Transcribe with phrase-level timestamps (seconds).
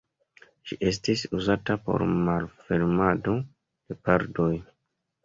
[0.69, 4.49] Ĝi estis uzata por malfermado de pordoj.